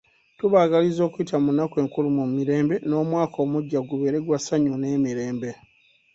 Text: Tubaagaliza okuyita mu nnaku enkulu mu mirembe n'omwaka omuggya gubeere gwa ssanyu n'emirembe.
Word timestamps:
Tubaagaliza 0.37 1.01
okuyita 1.03 1.37
mu 1.43 1.51
nnaku 1.53 1.75
enkulu 1.83 2.07
mu 2.17 2.25
mirembe 2.35 2.75
n'omwaka 2.87 3.37
omuggya 3.45 3.79
gubeere 3.89 4.17
gwa 4.25 4.37
ssanyu 4.39 4.71
n'emirembe. 4.77 5.51